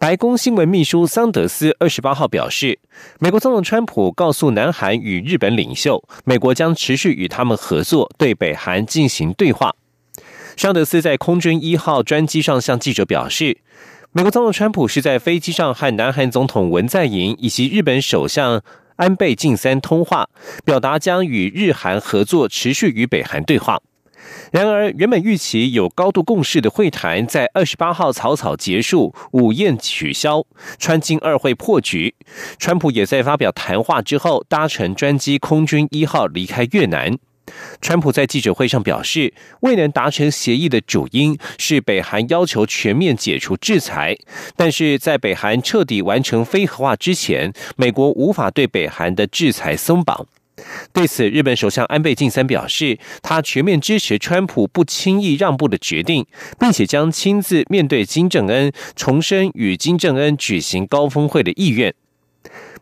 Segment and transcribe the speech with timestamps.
[0.00, 2.78] 白宫新闻秘书桑德斯二十八号表示，
[3.18, 9.74] 美国总统川普告诉南韩与日本领袖，美国将持续与他们合作，对北韩进行对话。
[10.56, 13.58] 桑德斯在空军一号专机上向记者表示，
[14.12, 18.62] 美国总统川普是在飞机上和南韩总统文在寅以及日本首相
[18.94, 20.28] 安倍晋三通话，
[20.64, 23.80] 表达将与日韩合作，持续与北韩对话。
[24.50, 30.44] 然而，原本预期有高度共识的会谈，在二十八号草草结束，午宴取消，
[30.78, 32.14] 川金二会破局。
[32.58, 37.18] 川普也在发表谈话之后，搭乘专机空军一号离开越南。
[37.80, 44.16] 川普在记者会上表示，未能达成协议的主因是北韩要求全面解除制裁，
[44.56, 50.26] 但是在北韩彻底完成非核化之前，美国无法对北韩的制裁松绑。
[50.92, 56.26] 对此，日本首相安倍晋三表示，他全面支持川普不轻易让步的决定，
[56.58, 61.94] 并且将亲自面对金正恩，重申与金正恩举行高峰会的意愿。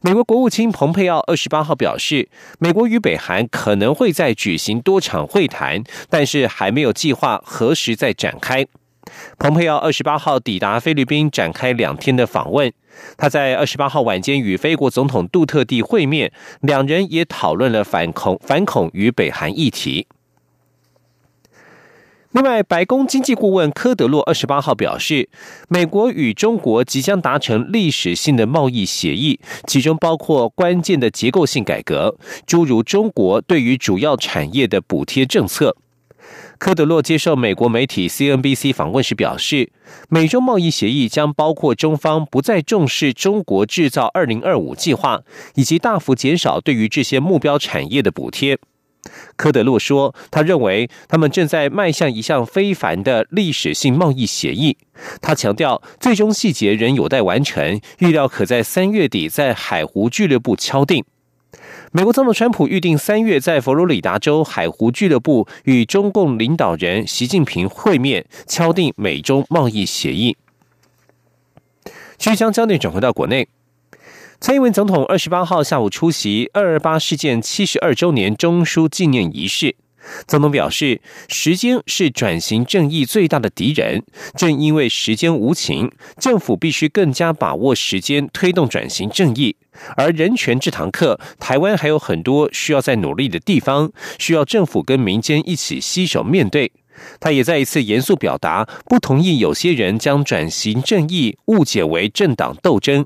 [0.03, 8.67] 美国国务卿蓬佩奥二十八号表示，美国与北韩可能会在举行多场会谈，但是还没有计划何时再展开。
[9.39, 12.73] 蓬佩奥二十八号抵达菲律宾，展开两天的访问。
[13.17, 20.07] 他在二十八号晚间与菲国总统杜特地会面，两人也讨论了反恐、反恐与北韩议题。
[22.33, 25.31] 另外，白宫经济顾问科德洛二十八号表示，
[25.69, 32.15] 美国与中国即将达成历史性的贸易协议，其中包括关键的结构性改革，
[32.47, 35.77] 诸如中国对于主要产业的补贴政策。
[36.59, 39.71] 科德洛接受美国媒体 CNBC 访问时表示，
[40.09, 45.21] 美中贸易协议将包括中方不再重视中国制造二零二五计划，
[45.55, 48.59] 以及大幅减少对于这些目标产业的补贴。
[49.37, 54.77] 科德洛说，他认为他们正在迈向一项非凡的历史性贸易协议。
[55.21, 61.05] 他强调，最终细节仍有待完成，预料可在三月底在海湖俱乐部敲定。
[61.97, 70.37] 美国总统川普预定三月在佛罗里达州海湖俱乐部与中共领导人习近平会面，敲定美中贸易协议。
[72.19, 73.49] 继续将焦点转回到国内，
[74.39, 79.75] 蔡英文总统二十八号下午出席二二八事件七十二周年中书纪念仪式。
[80.27, 84.03] 总统表示，时间是转型正义最大的敌人。
[84.37, 89.57] 正因为时间无情，政府必须更加把握时间，推动转型正义。
[89.97, 96.73] 而人权这堂课，台湾还有很多需要再努力的地方，需要政府跟民间一起携手面对。
[97.21, 103.05] 他也再一次严肃表达，不同意有些人将转型正义误解为政党斗争。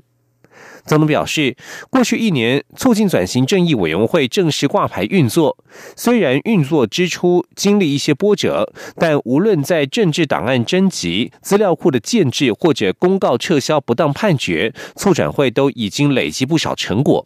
[0.85, 1.55] 总统表示，
[1.89, 5.57] 过去一年，促进转型正义委员会正式挂牌运作。
[5.95, 17.25] 虽然运作之初经历一些波折，但无论在政治档案征集、资料库的建制，或者公告撤销不当判决，促转会都已经累积不少成果。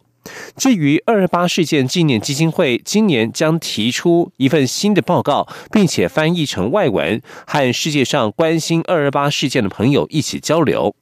[0.56, 10.96] 至于二二八事件纪念基金会，今年将提出一份新的报告，并且翻译成外文，和世界上关心二二八事件的朋友一起交流。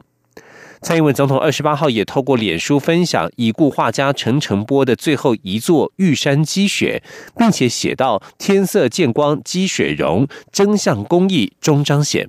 [0.84, 7.02] 蔡英文总统二十八号也透过脸书分享已故画家陈澄波的最后一座玉山积雪，
[7.38, 12.28] 并且写道：“天色渐光积雪融，真相公义终彰显。”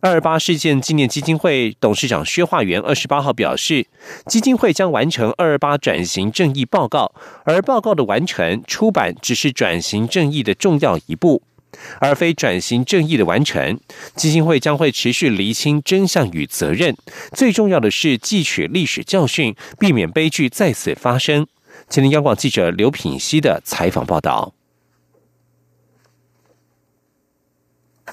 [0.00, 3.86] 二二八事件纪念基金会董事长薛化元二十八号表示，
[4.24, 7.12] 基金会将完成二二八转型正义报告，
[7.44, 11.42] 而报告的完成出版只是转型正义的重要一步。
[12.00, 13.78] 而非转型正义的完成，
[14.16, 16.96] 基金会将会持续厘清真相与责任。
[17.32, 21.46] 最重要的是汲取历史教训，避免悲剧再次发生。
[21.90, 24.53] 前天央广记者刘品熙的采访报道。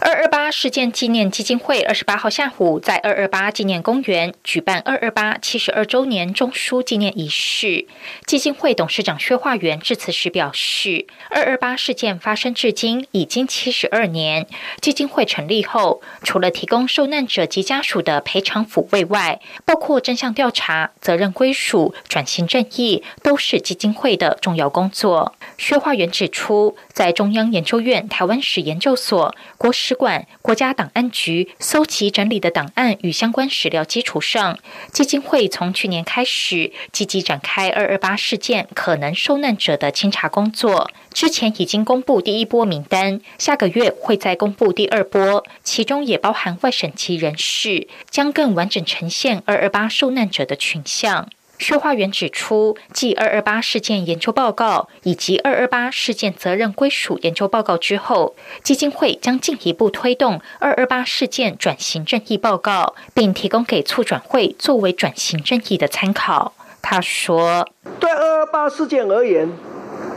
[0.03, 7.85] 二二八事件纪念基金会二十八号下午在二二八纪念公园举办二二八七十二周年中书纪念仪式。
[8.25, 14.47] 基金会董事长薛化元致辞时表示，二二八事件发生至今已经七十二年。
[14.81, 25.35] 基金会成立后，除了提供受难者及家属的赔偿抚慰外，包括真相调查、责任归属、转型正义，都是基金会的重要工作。
[25.59, 29.95] 薛化元指出，在中央研究院台湾史研究所、国史。
[30.01, 34.57] 馆、国家档案局搜集整理的档案与相关史料基础上，
[34.91, 40.89] 基金会从去年开始积极展开二二八事件可能受难者的清查工作。
[41.13, 51.29] 之前已经公布第一波名单，下个月会再公布第二波，其中也包含外省籍人士，将更完整呈现二二八受难者的群像。
[51.61, 66.53] 薛化元指出，继二二八事件研究报告以及二二八事件责任归属研究报告之后，基金会将进一步推动二二八事件转型正义报告，并提供给促转会作为转型正义的参考。
[66.81, 67.69] 他说
[68.01, 69.47] ：“对二二八事件而言，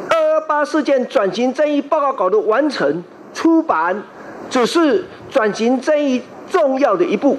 [0.09, 3.05] 二二八事件转型正义报告稿的完成
[3.35, 4.03] 出版，
[4.49, 7.37] 只是转型正义重要的一步，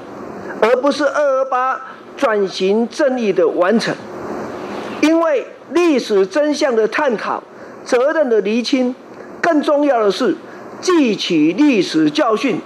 [0.62, 1.81] 而不是二二八。”
[2.18, 3.94] 转型正义的完成，
[5.02, 7.44] 因为历史真相的探讨、
[7.84, 8.96] 责任的厘清，
[9.42, 10.36] 更重要的是
[10.82, 12.60] 记取历史教训，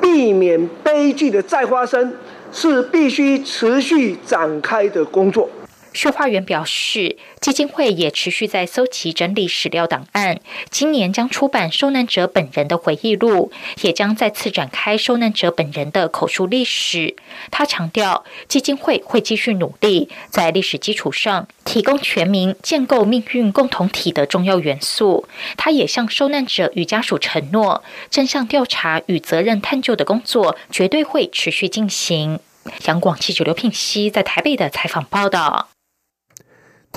[0.00, 2.12] 避免悲剧的再发生，
[2.52, 5.48] 是必须持续展开的工作。
[5.92, 10.40] 薛化元表示，基金会也持续在搜集整理史料档案，
[10.70, 13.50] 今年将出版受难者本人的回忆录，
[13.82, 17.16] 也将再次展开受难者本人的口述历史。
[17.50, 25.26] 他强调，基金会会继续努力，在历史基础上提供全民建构命运共同体的重要元素。
[25.56, 32.38] 他也向受难者与家属承诺，真相调查与责任探究的工作绝对会持续进行。
[32.84, 35.70] 杨广记者刘聘熙在台北的采访报道。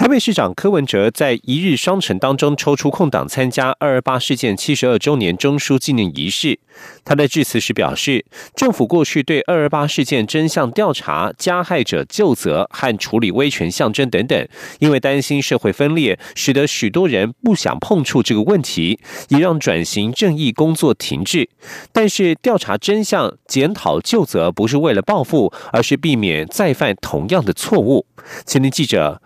[0.01, 6.57] 台北市长柯文哲在一日双城当中抽出空档参加二二八事件七十二周年中书纪念仪式。
[7.05, 8.25] 他在致辞时表示，
[8.55, 14.47] 政府过去对二二八事件真相调查、加害者就责和处理威权象征等等，
[14.79, 18.99] 因为担心社会分裂，使得许多人不想碰触这个问题，
[19.29, 21.47] 也让转型正义工作停滞。
[21.91, 28.07] 但是，调查真相、检讨就责，不是为了报复，而是避免再犯同样的错误。
[28.47, 29.21] 前天记者。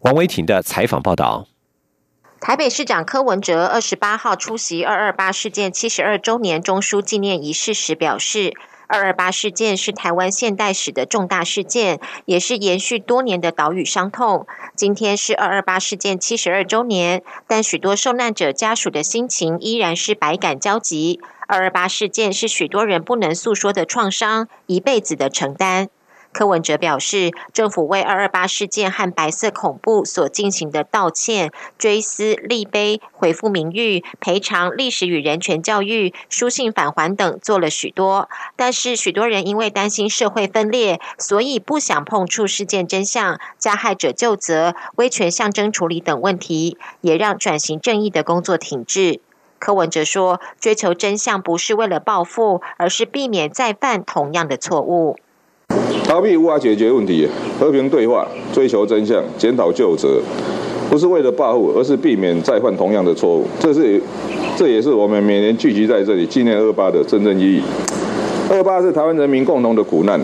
[0.00, 1.46] 王维婷的采访报道：
[2.40, 8.54] 台北市长柯文哲二十八号出席二二八事件七十二周年中书纪念仪式时表示，
[8.86, 14.46] 二二八事件是台湾现代史的重大事件，也是延续多年的岛屿伤痛。
[14.74, 21.20] 今天是二二八事件七十二周年，但许多受难者家属的心情依然是百感交集。
[21.46, 25.90] 二二八事件是许多人不能诉说的创伤，一辈子的承担。
[26.32, 49.20] 柯文哲表示，政府为二二八事件和白色恐怖所进行的道歉、追思、立碑、恢复名誉、赔偿、历史与人权教育、书信返还等做了许多，但是许多人因为担心社会分裂，所以不想碰触事件真相、加害者就责、威权象征处理等问题，也让转型正义的工作停滞。
[49.58, 55.18] 柯文哲说，追求真相不是为了报复，而是避免再犯同样的错误。
[56.10, 57.24] 逃避无法解决问题，
[57.56, 60.20] 和平对话，追求真相，检讨旧责，
[60.90, 63.46] 不是为了报复，而是避免再犯同样的错误。
[63.60, 64.02] 这是，
[64.56, 67.62] 这也是我们每年聚集在这里纪念二八的真正意义。
[68.50, 70.20] 二八是台湾人民共同的苦难，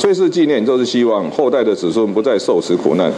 [0.00, 3.12] 最是纪念就是希望后代的子孙不再受此苦难。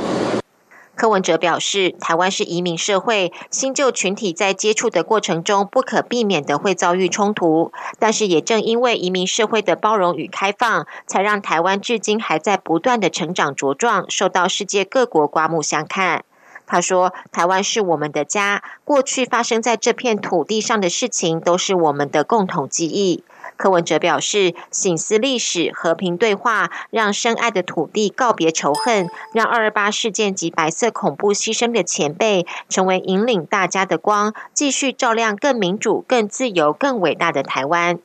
[0.94, 16.24] 柯文哲表示，台湾是移民社会，新旧群体在接触的过程中不可避免的会遭遇冲突，但是也正因为移民社会的包容与开放，才让台湾至今还在不断的成长茁壮，受到世界各国刮目相看。
[16.64, 23.24] 他说：“台湾是我们的家，过去发生在这片土地上的事情，都是我们的共同记忆。”
[23.56, 37.98] 柯文哲表示，醒思历史，和平对话，让深爱的土地告别仇恨，让二二八事件及白色恐怖牺牲的前辈成为引领大家的光，继续照亮更民主、更自由、更伟大的台湾。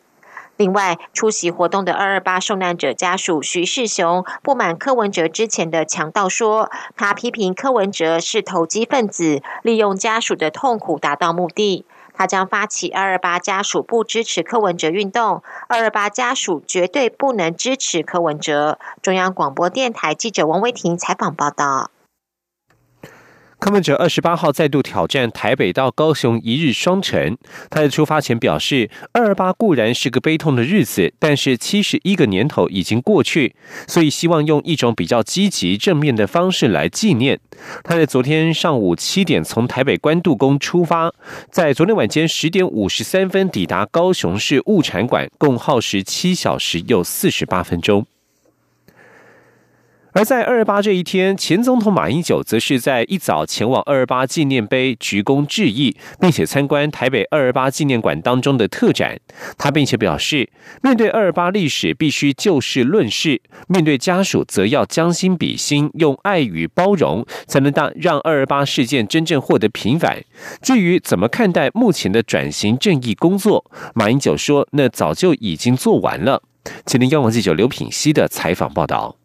[0.57, 11.85] 另外，出席活动的二二八受难者家属徐世雄不满柯文哲之前的强盗说，他批评柯文哲是投机分子，利用家属的痛苦达到目的。
[12.17, 18.79] 他将发起二二八家属不支持柯文哲运动，二二八家属绝对不能支持柯文哲。
[19.03, 21.91] 中央广播电台记者王维婷采访报道。
[23.59, 27.35] 柯文哲二十八号再度挑战台北到高雄一日双城。
[27.71, 33.55] 他在出发前表示，二二八固然是个悲痛的日子，但是七十一个年头已经过去，
[33.87, 37.39] 所以希望用一种比较积极正面的方式来纪念。
[37.83, 41.11] 他在昨天上午七点从台北关渡宫出发，
[41.49, 48.05] 在昨天晚间十点五十三分抵达高雄市物产馆，共耗时七小时又四十八分钟。
[50.13, 59.19] 而在二二八这一天，前总统马英九则是在一早前往二二八纪念碑鞠躬致意，并且参观台北二二八纪念馆当中的特展。
[59.59, 60.49] 他并且表示，
[60.81, 70.23] 面对二二八历史，必须就事论事；面对家属，则要将心比心，用爱与包容，才能让让二二八事件真正获得平反。
[70.63, 76.41] 至于怎么看待目前的转型正义工作，马英九说，那早就已经做完了。
[76.85, 79.17] 吉林央广记者刘品熙的采访报道。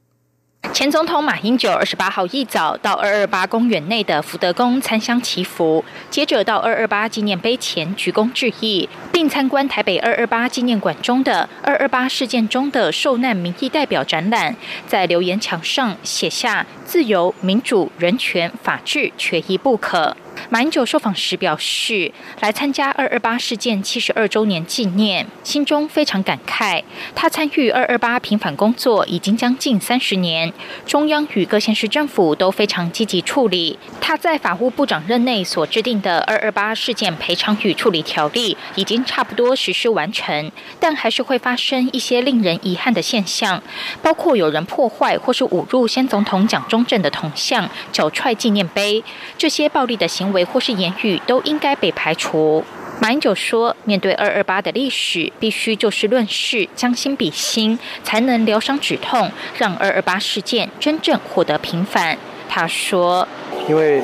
[0.70, 20.16] 前总统马英九二十八号一早到二二八公园内的福德宫参香祈福，接着到二二八纪念碑前鞠躬致意，并参观台北二二八纪念馆中的二二八事件中的受难民意代表展览，在留言墙上写下“自由、民主、人权、法治，缺一不可”。
[20.50, 26.82] 马英九受访时表示，来参加二二八事件七十二周年纪念，心中非常感慨。
[27.14, 30.52] 他参与二二八平反工作已经将近三十年，
[30.84, 33.78] 中央与各县市政府都非常积极处理。
[34.00, 43.62] 他在法务部长任内所制定的二二八事件赔偿与处理条例已经差不多实施完成，但还是会发生一些令人遗憾的现象，
[44.02, 49.02] 包括有人破坏或是侮辱先总统蒋中正的铜像、脚踹纪念碑，
[49.38, 50.31] 这些暴力的行为。
[50.32, 52.64] 行为或是言语都应该被排除。
[53.00, 62.16] 马英九说：“面对二二八的历史，必须就事论事，将心比心，才能疗伤止痛，让二二八事件真正获得平反。”
[62.48, 63.28] 他说
[63.68, 64.02] ：“因为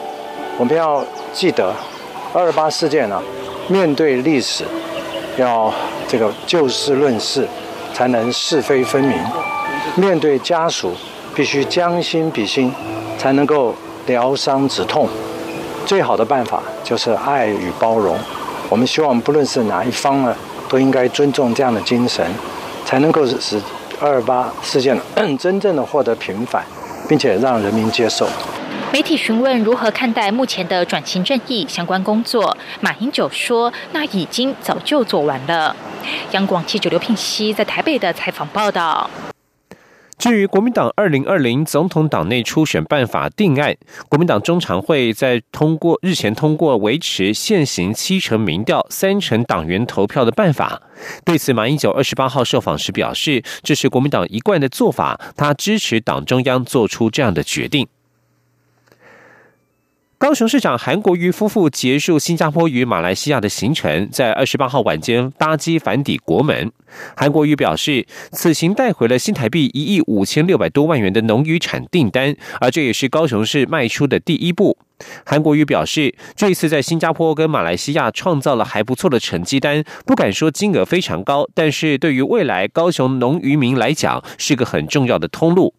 [0.58, 1.74] 我们要记得，
[2.34, 3.22] 二二八事件呢，
[3.68, 4.64] 面对历史，
[5.38, 5.72] 要
[6.06, 7.48] 这个就事论事，
[7.94, 9.16] 才能是非分明；
[9.96, 10.92] 面对家属，
[11.34, 12.74] 必须将心比心，
[13.16, 13.74] 才能够
[14.06, 15.08] 疗伤止痛。”
[15.88, 18.14] 最好的办法就是爱与包容。
[18.68, 20.36] 我们希望，不论是哪一方呢，
[20.68, 22.30] 都应该尊重这样的精神，
[22.84, 23.58] 才能够使
[23.98, 24.94] 二八事件
[25.40, 26.62] 真正的获得平反，
[27.08, 28.28] 并且让人民接受。
[28.92, 35.74] 媒体询问如何看待目前的转型正义相关工作，马英九说：“那已经早就做完了。”
[36.32, 39.08] 央广记者刘聘熙在台北的采访报道。
[40.18, 43.76] 至于国民党二零二零总统党内初选办法定案，
[44.08, 50.82] 国民党中常会在通过日前通过维持现行七成民调、三成党员投票的办法。
[51.24, 57.86] 对此，马英九二十八号受访时表示，这是国民党一贯的做法，他支持党中央做出这样的决定。
[60.18, 66.72] 高雄市长韩国瑜夫妇结束新加坡与马来西亚的行程，在二十八号晚间搭机返抵国门。
[67.16, 74.76] 韩国瑜表示，此行带回了新台币一亿五千六百多万元的农渔产订单，而这也是高雄市迈出的第一步。
[75.24, 85.74] 韩国瑜表示，这一次在新加坡跟马来西亚创造了还不错的成绩单，不敢说金额非常高，但是对于未来高雄农渔民来讲，是个很重要的通路。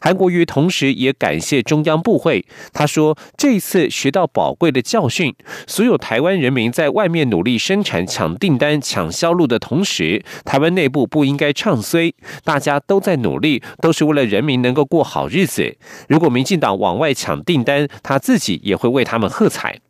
[0.00, 5.34] 韩国瑜同时也感谢中央部会，他说：“这一次学到宝贵的教训，
[5.66, 15.76] 所有台湾人民在外面努力生产、抢订单、抢销路的同时，台湾内部不应该唱衰，大家都在努力，都是为了人民能够过好日子。
[16.08, 19.80] 如果民进党往外抢订单，他自己也会为他们喝彩。”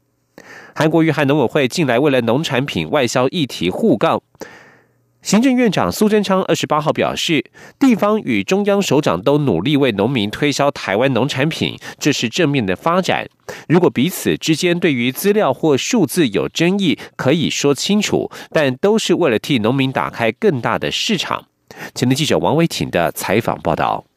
[0.74, 4.22] 韩国瑜和农委会近来为了农产品外销议题互杠。
[5.22, 7.44] 行政院长苏贞昌二十八号表示，
[7.78, 13.28] 地方与中央首长都努力为农民推销台湾农产品，这是正面的发展。
[13.68, 21.46] 如果彼此之间对于资料或数字有争议，可以说清楚，但都是为了替农民打开更大的市场。
[21.94, 24.09] 前的记者王伟挺的采访报道。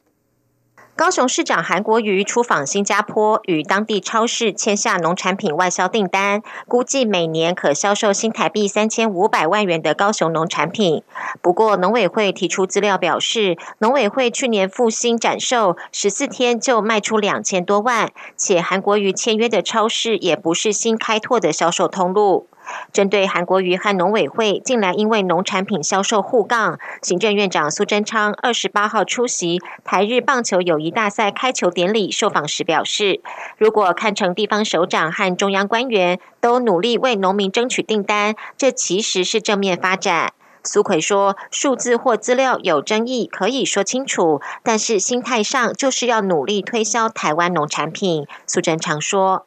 [0.96, 11.02] 高雄市长韩国瑜出访新加坡，与当地超市签下农产品外销订单，估计每年可销售新台币三千五百万元的高雄农产品。
[11.42, 22.48] 不过，农委会提出资料表示，农委会去年复兴展售十四天就卖出两千多万，且韩国瑜签约的超市也不是新开拓的销售通路。
[22.92, 33.22] 针对韩国瑜和农委会近来因为农产品销售互杠，行政院长苏贞昌二十八号出席台日棒球友谊大赛开球典礼受访时表示，
[33.58, 40.34] 如果看成地方首长和中央官员都努力为农民争取订单，这其实是正面发展。
[40.66, 48.26] 苏奎说，数字或资料有争议可以说清楚，但是心态上就是要努力推销台湾农产品。
[48.48, 49.46] 苏贞昌说。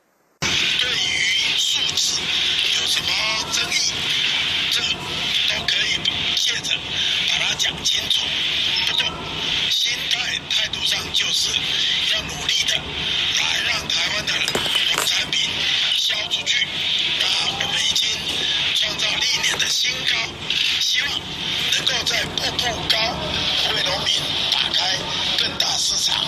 [22.07, 22.97] 在步步高
[23.75, 24.23] 为农民
[24.53, 24.97] 打开
[25.41, 26.25] 更大市场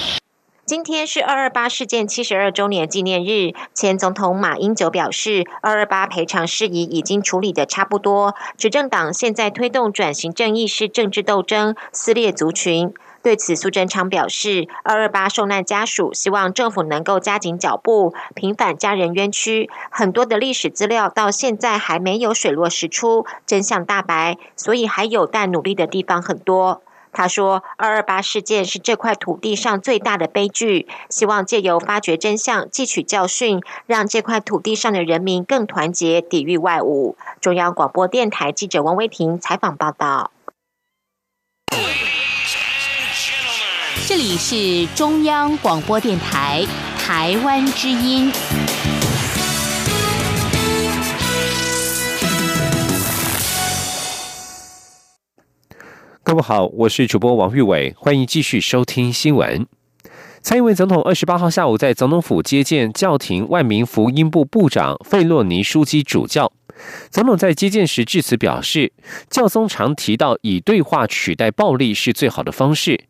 [0.67, 12.93] 今天是二二八事件七十二周年纪念日前总统马英九表示二二八赔偿事宜已经处理得差不多执政党现在推动转型正义是政治斗争撕裂族群。
[13.29, 19.69] 对此，苏贞昌表示，二二八受难家属希望政府能够加紧脚步，平反家人冤屈。
[19.91, 26.81] 很多的历史资料到现在还没有水落石出，真相大白，所以还有待努力的地方很多。
[27.13, 40.31] 他说：“二二八事件是这块土地上最大的悲剧，希望借由发掘真相、汲取教训，让这块土地上的人民更团结，抵御外侮。”中央广播电台记者王威婷采访报道。
[44.07, 46.67] 这里是中央广播电台
[46.99, 48.31] 台湾之音。
[56.23, 59.67] 各位好，我是主播王玉伟，欢迎继续收听新闻。
[60.41, 66.53] 蔡英文总统二十八号下午在总统府接见教廷万民福音部部长费洛尼枢机主教。
[67.11, 68.93] 总统在接见时致辞表示，
[69.29, 73.05] 教宗常提到以对话取代暴力是最好的方式。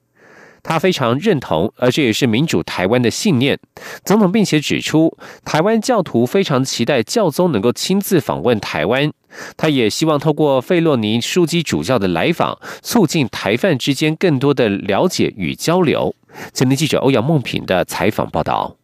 [0.62, 3.58] 他非常认同，而这也是民主台湾的信念。
[4.04, 9.10] 总统并且指出，台湾教徒非常期待教宗能够亲自访问台湾。
[9.56, 16.14] 他也希望透过费洛尼枢机主教的来访，促进台范之间更多的了解与交流。
[16.54, 18.77] 前天记者欧阳梦平的采访报道。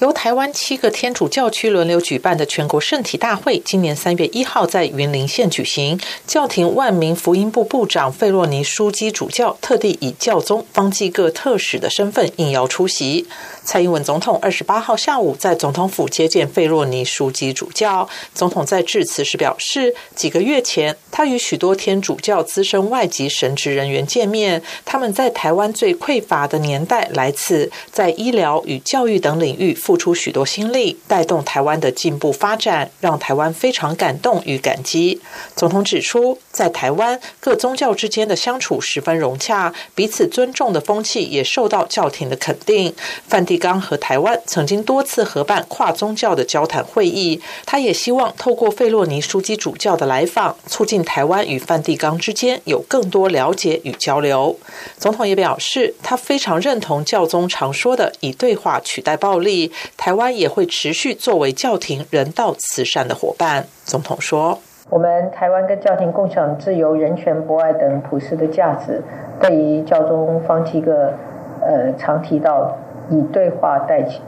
[0.00, 6.00] 由台湾七个天主教区轮流举办的全国圣体大会，今年三月一号在云林县举行。
[6.26, 13.26] 教廷万民福音部部长费洛尼枢机主教特地以教宗方济各特使的身份应邀出席。
[13.64, 18.08] 蔡英文总统二十八号下午在总统府接见费洛尼书记主教。
[18.34, 35.20] 总统在致辞时表示，几个月前，他与许多天主教资深外籍神职人员见面，他们在台湾最匮乏的年代来此，在医疗与教育等领域付出许多心力，带动台湾的进步发展，让台湾非常感动与感激。
[35.56, 42.94] 总统指出，在台湾各宗教之间的相处十分融洽，彼此尊重的风气也受到教廷的肯定。
[43.26, 43.64] 梵蒂。
[43.64, 54.54] 刚和台湾曾经多次合办跨宗教的交谈会议，他也希望透过费洛尼枢机主教的来访，促进台湾与梵蒂冈之间有更多了解与交流。
[54.98, 63.66] 总统也表示，他非常认同教宗常说的“以对话取代暴力”，台湾也会持续作为教廷人道慈善的伙伴。
[63.84, 64.58] 总统说
[64.90, 69.02] ：“我们台湾跟教廷共享自由、人权、博爱等普世的价值，
[69.40, 71.14] 对于教宗方济各，
[71.62, 72.76] 呃，常提到。”
[73.10, 74.20] 以对话代替，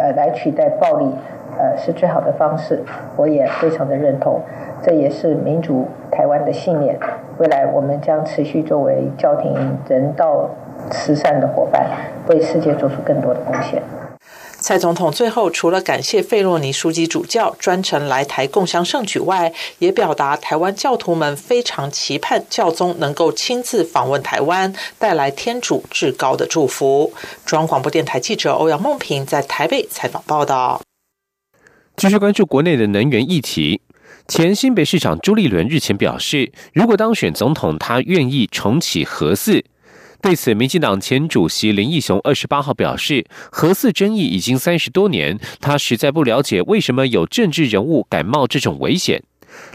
[0.00, 1.06] 呃，来取代暴力，
[1.58, 2.82] 呃，是最好的方式。
[3.16, 4.40] 我也非常的认同，
[4.82, 6.98] 这也是民主台湾的信念。
[7.38, 10.48] 未来我们将持续作为教廷人道
[10.90, 11.86] 慈善的伙伴，
[12.28, 13.82] 为世界做出更多的贡献。
[14.62, 27.12] 蔡总统最后除了感谢费洛尼书记主教专程来台共襄盛举外，也表达台湾教徒们非常期盼教宗能够亲自访问台湾，带来天主至高的祝福。
[27.44, 30.80] 中央广播电台记者欧阳梦平在台北采访报道。
[31.96, 33.82] 继续关注国内的能源议题，
[34.28, 39.64] 前新北市长朱立伦日前表示，如果当选总统，他愿意重启核四。
[40.22, 49.20] 对此，民进党前主席林义雄二十八号表示，核四争议已经三十多年，他实在不了解为什么有政治人物敢冒这种危险。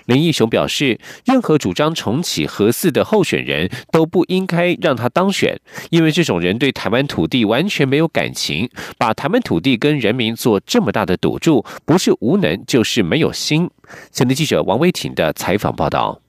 [0.06, 13.70] 林义雄表示，任何主张重启核四的候选人都不应该让他当选，因为这种人对台湾土地完全没有感情，把台湾土地跟人民做这么大的赌注，不是无能就是没有心。
[14.14, 16.22] 前的记者王威婷的采访报道。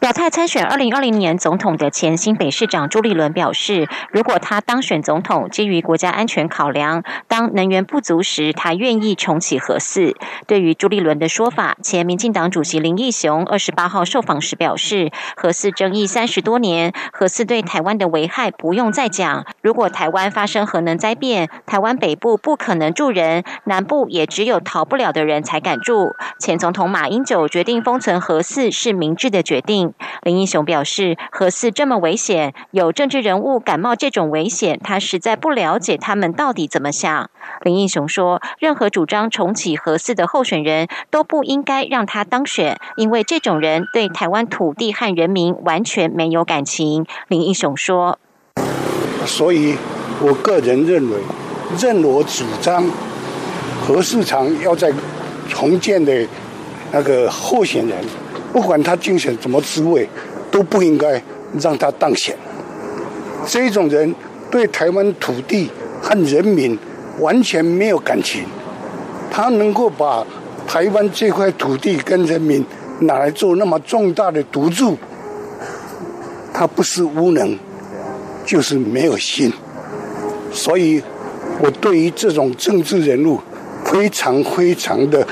[0.00, 10.16] 表态参选二零二零年总统的前新北市长朱立伦表示，如果他当选总统，基于国家安全考量，当能源不足时，他愿意重启核四。
[10.48, 19.46] 对于朱立伦的说法，前民进党主席林义雄二十八号受访时表示，核四争议三十多年，核四对台湾的危害不用再讲。
[19.62, 26.16] 如果台湾发生核能灾变，台湾北部不可能住人，南部也只有逃不了的人才敢住。
[26.40, 29.67] 前总统马英九决定封存核四是明智的决定。
[29.68, 37.30] 定林英雄表示，核四这么危险，有政治人物感冒这种危险，他实在不了解他们到底怎么想。
[37.60, 47.04] 林英雄说，任何主张重启核四的候选人都不应该让他当选，因为这种人对台湾土地和人民完全没有感情。
[47.28, 48.18] 林英雄说，
[49.26, 49.76] 所以
[50.22, 51.18] 我个人认为，
[51.78, 52.84] 任我主张
[53.82, 54.90] 核市场要在
[55.48, 56.26] 重建的
[56.90, 57.98] 那个候选人。
[58.58, 60.08] 不管他竞选什么职位，
[60.50, 61.22] 都不应该
[61.60, 62.36] 让他当选。
[63.46, 64.12] 这种人
[64.50, 65.70] 对台湾土地
[66.02, 66.76] 和人民
[67.20, 68.42] 完全没有感情，
[69.30, 70.26] 他能够把
[70.66, 72.66] 台湾这块土地跟人民
[73.02, 74.98] 拿来做那么重大的赌注，
[76.52, 77.56] 他不是无能，
[78.44, 79.52] 就是没有心。
[80.52, 81.00] 所以，
[81.60, 83.40] 我对于这种政治人物，
[83.84, 85.24] 非常非常的，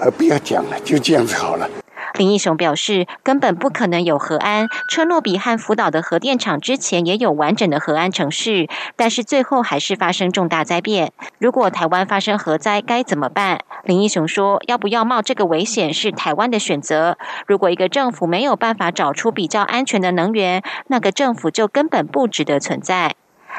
[0.00, 1.68] 呃，不要讲了，就这样子好了。
[2.18, 4.68] 林义雄表示，根本不可能有核安。
[4.88, 11.12] 车诺比和福岛的核电厂之前也有完整的核安城市，但是最后还是发生重大灾变。
[11.38, 13.60] 如果台湾发生核灾，该怎么办？
[13.84, 17.16] 林义雄说：“要不要冒这个危险是台湾的选择。
[17.46, 23.14] 如果一个政府没有办法找出比较安全的能源，那个政府就根本不值得存在。”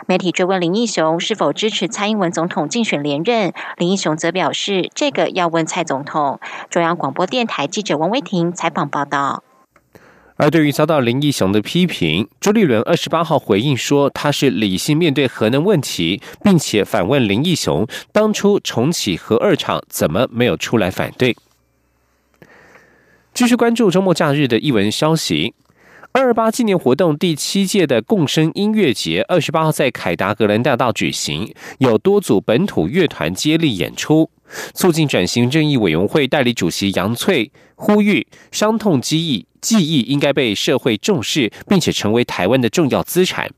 [0.07, 9.43] 媒体追问林义雄是否支持蔡英文总统竞选连任，林义雄则表示：“这个要问蔡总统。”中央广播电台记者王威婷采访报道。
[10.35, 21.37] 而对于遭到林义雄的批评，朱立伦二十八号回应说：“他是理性面对核能问题，并且反问林义雄，当初重启核二厂怎么没有出来反对？”
[23.33, 25.53] 继续关注周末假日的译文消息。
[26.15, 34.29] 二二八纪念活动第七届的共生音乐节，二十八号在凯达格兰大道举行，有多组本土乐团接力演出。
[34.75, 43.49] 促进转型正义委员会代理主席杨翠呼吁，伤痛记忆记忆应该被社会重视，并且成为台湾的重要资产。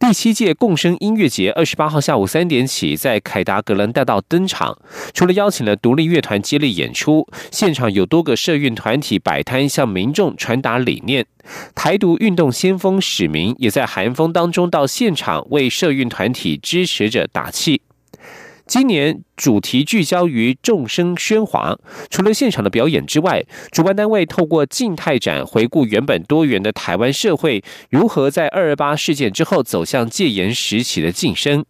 [0.00, 4.78] 第七届共生音乐节二十八号下午三点起在凯达格兰大道登场，
[5.12, 11.26] 除了邀请了独立乐团接力演出，现场有多个社运团体摆摊向民众传达理念。
[11.74, 17.82] 台独运动先锋史明也在寒风当中到现场为社运团体支持者打气。
[18.68, 21.74] 今年主题聚焦于众生喧哗，
[22.10, 31.64] 除了现场的表演之外，主办单位透过静态展回顾原本多元的台湾社会如何在二二八事件之后走向戒严时期的晋升。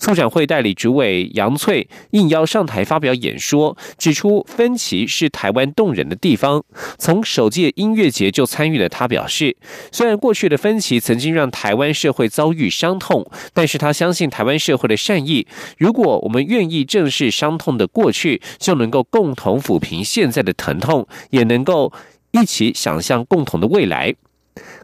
[0.00, 6.64] 促展会代理主委杨翠应邀上台发表演说，指出分歧是台湾动人的地方。
[6.98, 9.56] 从首届音乐节就参与的，他表示，
[9.92, 15.46] 虽然过去的分歧曾经让台湾社会遭遇伤痛，但是他相信台湾社会的善意。
[15.76, 21.92] 如果我们愿意正视伤痛的过去，就能够共同抚平现在的疼痛，也能够
[22.30, 24.14] 一起想象共同的未来。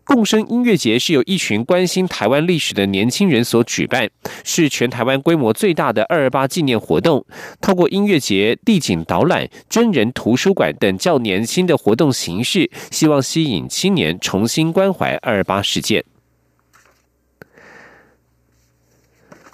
[0.06, 4.08] 共生音乐节是由一群关心台湾历史的年轻人所举办，
[4.44, 7.26] 是全台湾规模最大的二二八纪念活动。
[7.60, 16.04] 透过音乐节、地景导览、真人图书馆等较年轻的活动形式，希望吸引青年重新关怀二二八事件。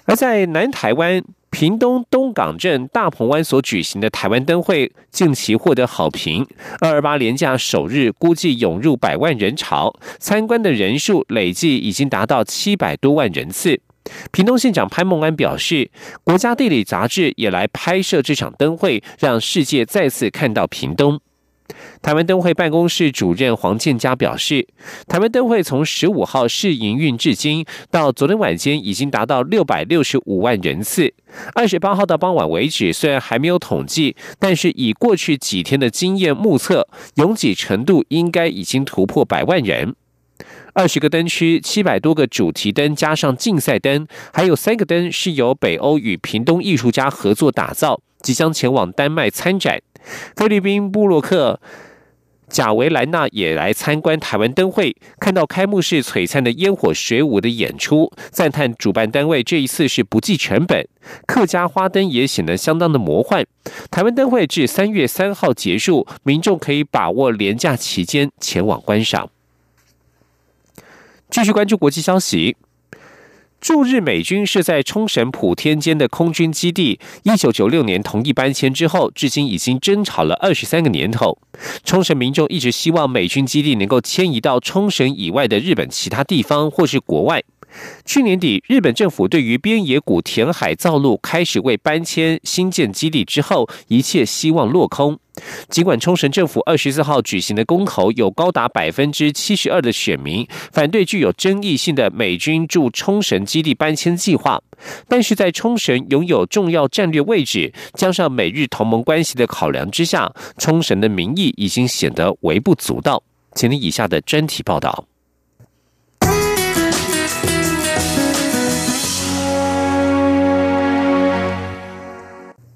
[0.05, 1.23] 而在南台湾。
[1.53, 6.43] 屏东东港镇大鹏湾所举行的台湾灯会近期获得好评。
[6.79, 13.79] 二二八连假首日，估计涌入百万人潮，参观的人数累计已经达到七百多万人次。
[14.31, 15.91] 屏东县长潘孟安表示，
[16.23, 21.21] 国家地理杂志也来拍摄这场灯会，让世界再次看到屏东。
[22.03, 24.67] 台湾灯会办公室主任黄建佳表示，
[25.07, 31.13] 台湾灯会从十五号试营运至今，到昨天晚间已经达到六百六十五万人次。
[31.55, 36.85] 二十八号到傍晚为止，虽然还没有统计，但是以过去几天的经验目测，
[37.15, 39.95] 拥挤程度应该已经突破百万人。
[40.73, 49.81] 二十个灯区，七百多个主题灯，加上竞赛灯，还有三个灯是由北欧与屏东艺术家合作打造，即将前往丹麦参展。
[50.35, 51.61] 菲律宾布洛克
[52.53, 60.87] 贾维兰娜也来参观台湾灯会，看到开幕式璀璨的烟火水舞的演出，赞叹主办单位这一次是不计成本。
[61.25, 63.43] 客家花灯也显得相当的魔幻。
[63.89, 69.27] 台湾灯会至三月三号结束，民众可以把握连假期间前往观赏。
[71.31, 72.55] 继续关注国际消息。
[73.63, 81.37] 驻日美军是在冲绳普天间的空军基地，一九九六年同意搬迁之后，至今已经争吵了二十三个年头。
[81.85, 87.41] 冲绳民众一直希望美军基地能够迁移到冲绳以外的日本其他地方或是国外。
[88.05, 95.19] 去年底，日本政府对于边野古填海造陆开始为搬迁新建基地之后，一切希望落空。
[95.67, 104.61] 尽管冲绳政府二十四号举行的公投有高达百分之七十二的选民反对具有争议性的美军驻冲绳基地搬迁计划，
[105.07, 113.23] 但是在冲绳拥有重要战略位置，加上美日同盟关系的考量之下，冲绳的民意已经显得微不足道。
[113.55, 115.07] 请听以下的专题报道。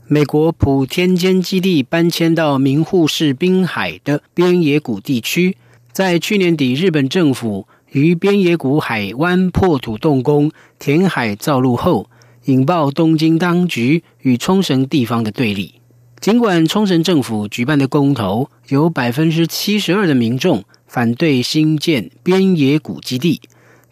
[0.09, 5.57] 美国普天间基地搬迁到名护市滨海的边野古地区，
[5.91, 12.09] 在去年底，日本政府于边野古海湾破土动工、填海造陆后，
[12.45, 15.73] 引爆东京当局与冲绳地方的对立。
[16.21, 23.41] 尽管冲绳政府举办的公投有百分之七十二的民众反对新建边野古基地，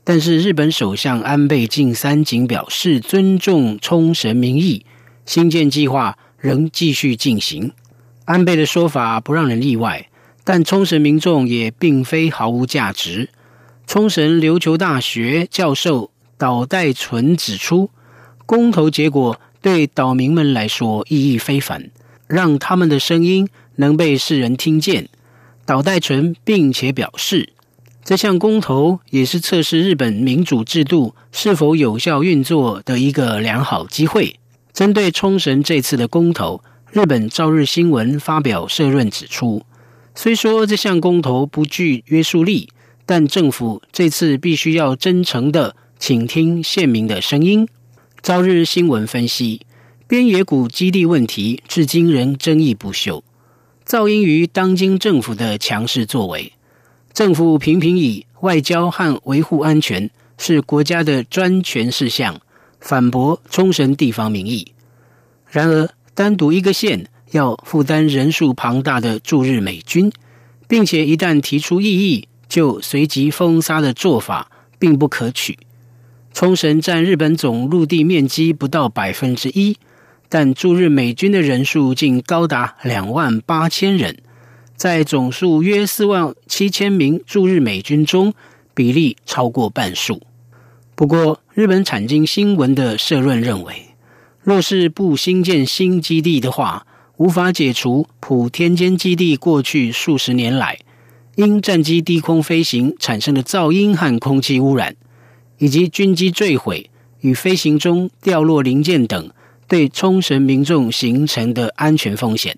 [0.05, 4.85] 但是日本首相安倍晋三仅表示尊重冲绳民意，
[5.25, 7.71] 新建计划仍继续进行。
[8.25, 10.09] 安倍的说法不让人意外，
[10.43, 13.29] 但冲绳民众也并非毫无价值。
[13.87, 17.89] 冲绳琉球大学教授岛代纯指出，
[18.45, 21.91] 公投结果对岛民们来说意义非凡。
[22.27, 25.09] 让他们的声音能被世人听见。
[25.63, 27.53] 岛代纯并且表示，
[28.03, 34.39] 这项公投也是测试日本民主制度是否有效运作的一个良好机会。
[34.75, 36.61] 针对冲绳这次的公投，
[36.91, 39.63] 日本朝日新闻发表社论指出，
[40.13, 42.67] 虽说这项公投不具约束力，
[43.05, 47.65] 但政府这次必须要真诚的倾听县民的声音。
[48.21, 49.61] 朝日新闻分析。
[50.07, 53.23] 边野古基地问题至今仍争议不休，
[53.87, 56.51] 噪音于当今政府的强势作为。
[57.13, 62.39] 政府频频以外交和维护安全是国家的专权事项，
[62.85, 64.71] 反驳冲绳地方民意。
[65.49, 70.11] 然而，单独一个县要负担人数庞大的驻日美军，
[70.67, 75.57] 并且一旦提出异议就随即封杀的做法，并不可取。
[76.31, 79.75] 冲绳占日本总陆地面积不到百分之一。
[80.29, 84.17] 但驻日美军的人数竟高达两万八千人，
[84.75, 88.33] 在总数约四万七千名驻日美军中，
[88.73, 90.21] 比例超过半数。
[90.95, 93.89] 不过，日本产经新闻的社论认为，
[94.41, 100.79] 若是不新建新基地的话，无法解除普天间基地过去数十年来
[101.35, 104.95] 因战机低空飞行产生的噪音和空气污染，
[105.57, 109.29] 以及军机坠毁与飞行中掉落零件等。
[109.67, 112.55] 对冲绳民众形成的安全风险，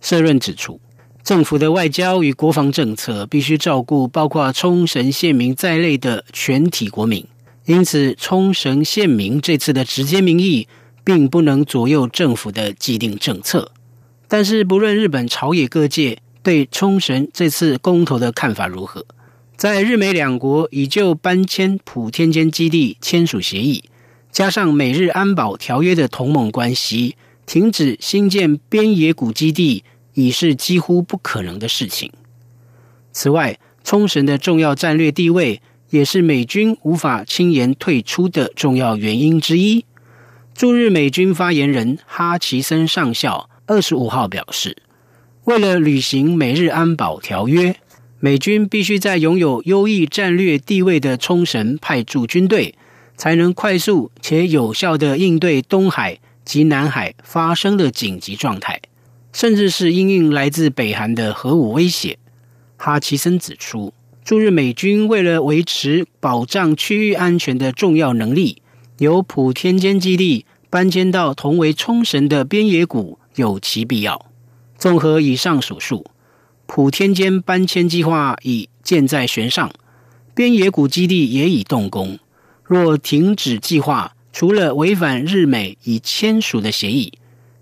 [0.00, 0.80] 社论指出，
[1.22, 7.24] 政府的外交与国防政策必须照顾包括冲绳县民在内的全体国民，
[7.70, 10.66] 因此冲绳县民这次的直接民意
[11.04, 13.70] 并不能左右政府的既定政策。
[14.26, 19.06] 但是，不论日本朝野各界对冲绳这次公投的看法如何，
[19.56, 23.84] 在日美两国已就搬迁普天间基地签署协议。
[24.32, 27.14] 加上美日安保条约的同盟关系，
[27.46, 32.10] 停止新建边野古基地已是几乎不可能的事情。
[33.12, 39.84] 此外，冲绳的重要战略地位也是美军无法轻言退出的重要原因之一。
[40.54, 44.76] 驻日美军发言人哈奇森上校二十五号表示，
[45.44, 47.76] 为了履行美日安保条约，
[48.18, 52.74] 美军必须在拥有优异战略地位的冲绳派驻军队。
[53.16, 58.80] 才能快速且有效的应对东海及南海发生的紧急状态，
[59.30, 62.16] 甚至是应应来自北韩的核武威胁。
[62.78, 63.92] 哈奇森指出，
[64.24, 68.62] 驻日美军为了维持保障区域安全的重要能力，
[68.98, 74.26] 由普天间基地搬迁到同为冲绳的边野古有其必要。
[74.78, 76.06] 综合以上所述，
[76.66, 79.70] 普天间搬迁计划已箭在弦上，
[80.34, 82.18] 边野古基地也已动工。
[82.62, 87.12] 若停止计划，除了违反日美已签署的协议，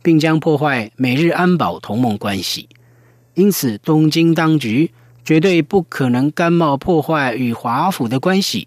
[0.03, 2.69] 并将破坏美日安保同盟关系，
[3.35, 4.91] 因此东京当局
[5.29, 8.67] 绝对不可能甘冒破坏与华府的关系，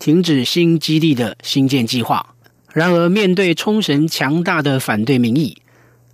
[0.00, 2.34] 停止新基地的新建计划。
[2.72, 5.58] 然而，面对冲绳强大的反对民意，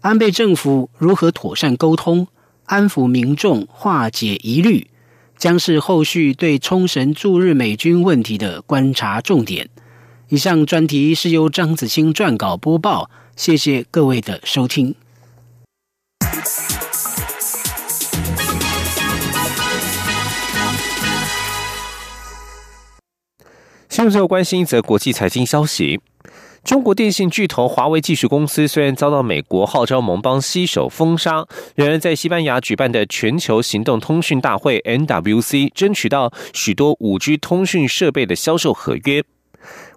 [0.03, 2.29] 安倍政府如何妥善沟通、
[2.67, 4.87] 安抚民众、化解疑虑？
[5.39, 9.71] 将是后续对冲绳驻日美军问题的观察重点。
[10.29, 14.95] 以上专题是由张子清撰稿播报，谢谢各位的收听。
[23.97, 25.99] 新闻最后关心一则国际财经消息。
[26.63, 39.25] 中国电信巨头华为技术公司虽然遭到美国号召盟邦携手封杀，仍然在西班牙举办的全球行动通讯大会 （NWC） 争取到许多五 G 通讯设备的销售合约。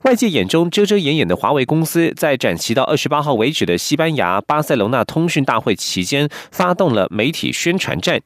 [0.03, 8.21] 外界眼中遮遮掩掩的华为公司在展期到二十八号为止的西班牙巴塞隆纳通讯大会期间，发动了媒体宣传战。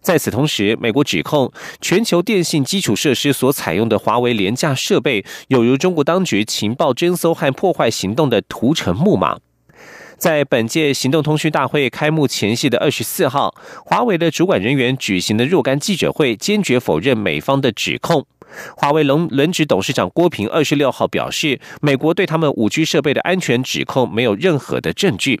[0.00, 9.38] 在此同时，美国指控全球电信基础设施所采用的华为廉价设备，有如中国当局情报侦搜和破坏行动的屠城木马。
[10.16, 13.54] 在本届行动通讯大会开幕前夕的二十四号，
[13.84, 18.24] 华为的主管人员举行的若干记者会，坚决否认美方的指控。
[18.76, 25.40] 华为轮轮值董事长郭平二十六号表示，美国对他们五 G 设备的安全指控没有任何的证据。